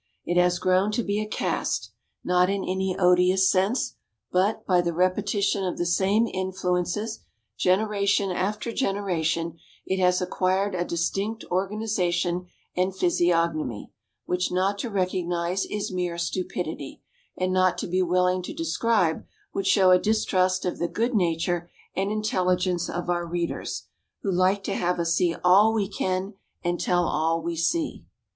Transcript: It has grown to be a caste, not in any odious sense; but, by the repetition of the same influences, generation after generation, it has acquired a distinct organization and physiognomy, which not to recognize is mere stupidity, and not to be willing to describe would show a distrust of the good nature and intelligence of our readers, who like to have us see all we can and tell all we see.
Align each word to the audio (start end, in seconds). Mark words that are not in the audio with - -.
It 0.25 0.35
has 0.35 0.57
grown 0.57 0.91
to 0.93 1.03
be 1.03 1.21
a 1.21 1.27
caste, 1.27 1.91
not 2.23 2.49
in 2.49 2.63
any 2.63 2.97
odious 2.97 3.47
sense; 3.51 3.97
but, 4.31 4.65
by 4.65 4.81
the 4.81 4.93
repetition 4.95 5.63
of 5.63 5.77
the 5.77 5.85
same 5.85 6.25
influences, 6.25 7.19
generation 7.55 8.31
after 8.31 8.71
generation, 8.71 9.59
it 9.85 9.99
has 10.01 10.19
acquired 10.19 10.73
a 10.73 10.83
distinct 10.83 11.43
organization 11.51 12.47
and 12.75 12.95
physiognomy, 12.95 13.91
which 14.25 14.51
not 14.51 14.79
to 14.79 14.89
recognize 14.89 15.65
is 15.67 15.91
mere 15.93 16.17
stupidity, 16.17 16.99
and 17.37 17.53
not 17.53 17.77
to 17.77 17.85
be 17.85 18.01
willing 18.01 18.41
to 18.41 18.55
describe 18.55 19.23
would 19.53 19.67
show 19.67 19.91
a 19.91 19.99
distrust 19.99 20.65
of 20.65 20.79
the 20.79 20.87
good 20.87 21.13
nature 21.13 21.69
and 21.95 22.11
intelligence 22.11 22.89
of 22.89 23.07
our 23.07 23.27
readers, 23.27 23.83
who 24.23 24.31
like 24.31 24.63
to 24.63 24.73
have 24.73 24.99
us 24.99 25.13
see 25.13 25.35
all 25.43 25.75
we 25.75 25.87
can 25.87 26.33
and 26.63 26.79
tell 26.79 27.03
all 27.05 27.39
we 27.39 27.55
see. 27.55 28.03